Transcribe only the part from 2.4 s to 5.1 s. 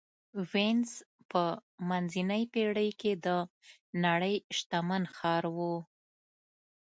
پېړۍ کې د نړۍ شتمن